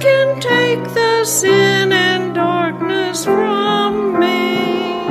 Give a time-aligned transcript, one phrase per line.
[0.00, 5.04] Can take the sin and darkness from me.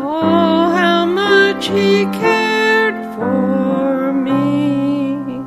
[0.00, 5.42] Oh, how much he cared for me.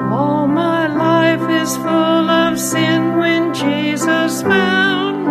[0.00, 5.28] All my life is full of sin when Jesus found.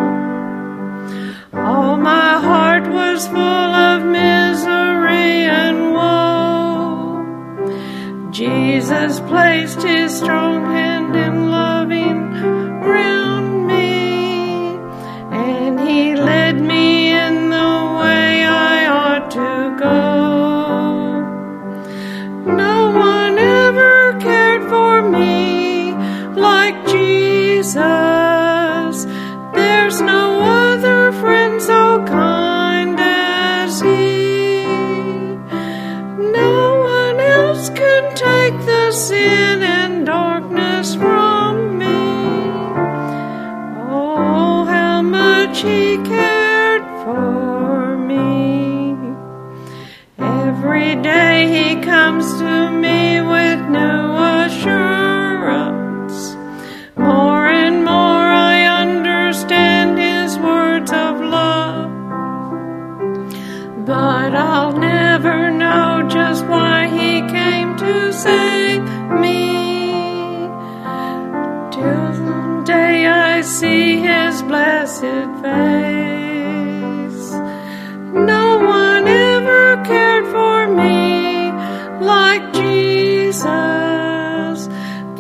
[1.54, 7.20] All my heart was full of misery and woe.
[8.32, 10.83] Jesus placed his strong hand
[27.64, 29.06] Jesus.
[29.54, 34.66] There's no other friend so kind as he.
[36.42, 41.86] No one else can take the sin and darkness from me.
[43.88, 48.94] Oh, how much he cared for me.
[50.20, 53.43] Every day he comes to me with
[71.84, 77.32] The day I see his blessed face.
[78.14, 81.52] No one ever cared for me
[82.14, 83.44] like Jesus.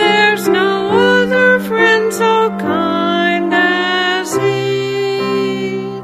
[0.01, 0.72] There's no
[1.16, 6.00] other friend so kind as he.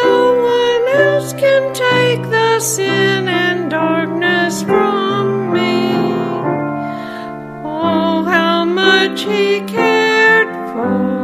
[0.00, 0.12] No
[0.56, 4.29] one else can take the sin and darkness
[9.00, 11.19] that she cared for.